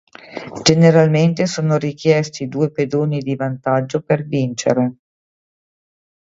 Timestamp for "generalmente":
0.63-1.45